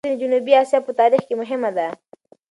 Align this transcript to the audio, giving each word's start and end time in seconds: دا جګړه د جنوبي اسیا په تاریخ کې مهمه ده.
دا 0.03 0.05
جګړه 0.09 0.15
د 0.17 0.21
جنوبي 0.21 0.53
اسیا 0.61 0.79
په 0.85 0.91
تاریخ 0.99 1.21
کې 1.27 1.35
مهمه 1.41 1.69
ده. 1.77 1.87